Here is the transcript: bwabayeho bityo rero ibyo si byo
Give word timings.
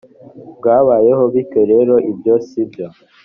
bwabayeho 0.57 1.23
bityo 1.33 1.61
rero 1.71 1.93
ibyo 2.11 2.33
si 2.47 2.61
byo 2.69 2.87